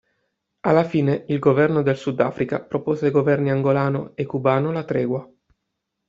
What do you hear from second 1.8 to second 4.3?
del Sudafrica propose ai governi angolano e